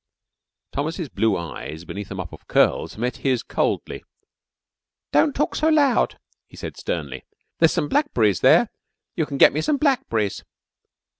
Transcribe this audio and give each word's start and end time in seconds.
Thomas's 0.71 1.09
blue 1.09 1.37
eyes, 1.37 1.85
beneath 1.85 2.09
a 2.09 2.15
mop 2.15 2.33
of 2.33 2.47
curls, 2.47 2.97
met 2.97 3.17
his 3.17 3.43
coldly. 3.43 4.03
"Don't 5.11 5.35
talk 5.35 5.55
so 5.55 5.69
loud," 5.69 6.17
he 6.47 6.57
said 6.57 6.75
sternly. 6.75 7.23
"There's 7.59 7.73
some 7.73 7.87
blackberries 7.87 8.39
there. 8.39 8.69
You 9.15 9.27
can 9.27 9.37
get 9.37 9.53
me 9.53 9.61
some 9.61 9.77
blackberries." 9.77 10.43